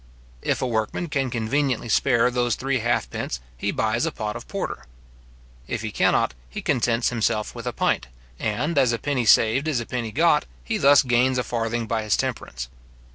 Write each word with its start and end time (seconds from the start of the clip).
If 0.41 0.63
a 0.63 0.67
workman 0.67 1.09
can 1.09 1.29
conveniently 1.29 1.87
spare 1.87 2.31
those 2.31 2.55
three 2.55 2.79
halfpence, 2.79 3.39
he 3.55 3.69
buys 3.69 4.03
a 4.07 4.11
pot 4.11 4.35
of 4.35 4.47
porter. 4.47 4.85
If 5.67 5.83
he 5.83 5.91
cannot, 5.91 6.33
he 6.49 6.63
contents 6.63 7.09
himself 7.09 7.53
with 7.53 7.67
a 7.67 7.71
pint; 7.71 8.07
and, 8.39 8.79
as 8.79 8.93
a 8.93 8.97
penny 8.97 9.25
saved 9.25 9.67
is 9.67 9.79
a 9.79 9.85
penny 9.85 10.11
got, 10.11 10.45
he 10.63 10.77
thus 10.79 11.03
gains 11.03 11.37
a 11.37 11.43
farthing 11.43 11.85
by 11.85 12.01
his 12.01 12.17
temperance. 12.17 12.67